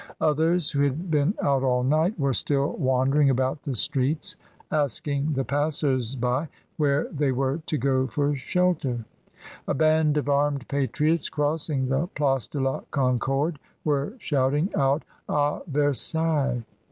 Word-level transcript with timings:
Others, 0.19 0.71
who 0.71 0.81
had 0.81 1.11
been 1.11 1.35
out 1.43 1.61
all 1.61 1.83
night, 1.83 2.19
were 2.19 2.33
still 2.33 2.69
wandering 2.77 3.27
254 3.27 3.27
^^^* 3.29 3.29
I>YMOND. 3.29 3.31
about 3.31 3.61
the 3.61 3.75
streets 3.75 4.35
asking 4.71 5.33
the 5.33 5.43
passers 5.43 6.15
by 6.15 6.47
where 6.77 7.07
they 7.11 7.31
were 7.31 7.59
to 7.67 7.77
go 7.77 8.07
for 8.07 8.33
shelter. 8.35 9.05
A 9.67 9.75
band 9.75 10.17
of 10.17 10.27
armed 10.27 10.67
patriots 10.67 11.29
crossing 11.29 11.89
the 11.89 12.07
Place 12.15 12.47
de 12.47 12.59
la 12.59 12.81
Concorde, 12.89 13.59
were 13.85 14.15
shouting 14.17 14.71
out 14.75 15.05
"A 15.29 15.59
Versailles!" 15.67 16.63